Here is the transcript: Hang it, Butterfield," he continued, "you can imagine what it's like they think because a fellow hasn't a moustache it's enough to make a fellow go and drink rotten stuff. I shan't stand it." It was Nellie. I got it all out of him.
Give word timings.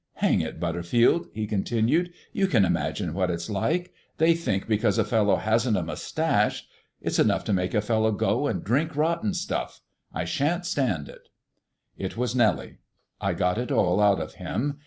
Hang 0.13 0.41
it, 0.41 0.59
Butterfield," 0.59 1.27
he 1.31 1.45
continued, 1.45 2.11
"you 2.33 2.47
can 2.47 2.65
imagine 2.65 3.13
what 3.13 3.29
it's 3.29 3.51
like 3.51 3.93
they 4.17 4.33
think 4.33 4.67
because 4.67 4.97
a 4.97 5.05
fellow 5.05 5.35
hasn't 5.35 5.77
a 5.77 5.83
moustache 5.83 6.65
it's 6.99 7.19
enough 7.19 7.43
to 7.43 7.53
make 7.53 7.75
a 7.75 7.81
fellow 7.81 8.11
go 8.11 8.47
and 8.47 8.63
drink 8.63 8.95
rotten 8.95 9.35
stuff. 9.35 9.79
I 10.11 10.25
shan't 10.25 10.65
stand 10.65 11.07
it." 11.07 11.29
It 11.99 12.17
was 12.17 12.35
Nellie. 12.35 12.79
I 13.21 13.33
got 13.35 13.59
it 13.59 13.71
all 13.71 14.01
out 14.01 14.19
of 14.19 14.33
him. 14.41 14.79